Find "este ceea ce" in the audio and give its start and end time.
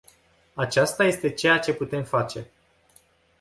1.03-1.73